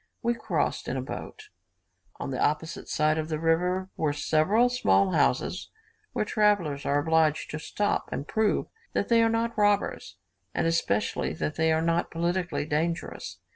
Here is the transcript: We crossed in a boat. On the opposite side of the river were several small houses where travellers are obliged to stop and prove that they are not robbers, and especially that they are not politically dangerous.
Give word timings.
We 0.23 0.33
crossed 0.33 0.87
in 0.87 0.97
a 0.97 1.01
boat. 1.03 1.49
On 2.19 2.31
the 2.31 2.43
opposite 2.43 2.87
side 2.89 3.19
of 3.19 3.29
the 3.29 3.37
river 3.39 3.91
were 3.95 4.13
several 4.13 4.67
small 4.67 5.11
houses 5.11 5.69
where 6.13 6.25
travellers 6.25 6.87
are 6.87 6.97
obliged 6.97 7.51
to 7.51 7.59
stop 7.59 8.09
and 8.11 8.27
prove 8.27 8.65
that 8.93 9.09
they 9.09 9.21
are 9.21 9.29
not 9.29 9.55
robbers, 9.55 10.17
and 10.55 10.65
especially 10.65 11.33
that 11.33 11.53
they 11.53 11.71
are 11.71 11.83
not 11.83 12.09
politically 12.09 12.65
dangerous. 12.65 13.37